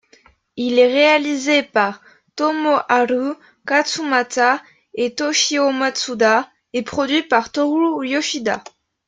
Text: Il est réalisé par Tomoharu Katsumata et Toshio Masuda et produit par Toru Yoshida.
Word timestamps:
Il 0.55 0.79
est 0.79 0.87
réalisé 0.87 1.61
par 1.61 2.01
Tomoharu 2.35 3.35
Katsumata 3.67 4.59
et 4.95 5.13
Toshio 5.13 5.69
Masuda 5.71 6.49
et 6.73 6.81
produit 6.81 7.21
par 7.21 7.51
Toru 7.51 8.07
Yoshida. 8.07 8.63